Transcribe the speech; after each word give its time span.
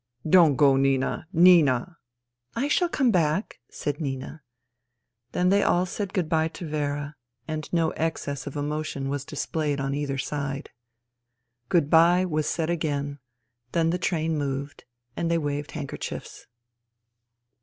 "Don't 0.37 0.55
go, 0.55 0.77
Nina. 0.77 1.27
Nina!"" 1.31 1.97
I 2.55 2.67
shall 2.69 2.89
come 2.89 3.11
back," 3.11 3.59
said 3.69 3.99
Nina. 4.01 4.41
Then 5.31 5.49
they 5.49 5.61
all 5.61 5.85
said 5.85 6.11
good 6.11 6.27
bye 6.27 6.47
to 6.47 6.65
Vera, 6.67 7.15
and 7.47 7.71
no 7.71 7.91
excess 7.91 8.47
of 8.47 8.55
emotion 8.57 9.09
was 9.09 9.23
displayed 9.23 9.79
on 9.79 9.93
either 9.93 10.17
side." 10.17 10.71
Good 11.69 11.91
bye!" 11.91 12.25
was 12.25 12.47
said 12.47 12.71
again. 12.71 13.19
Then 13.73 13.91
the 13.91 13.99
train 13.99 14.39
moved, 14.39 14.85
and 15.15 15.29
they 15.29 15.37
waved 15.37 15.69
handkerchiefs. 15.73 16.47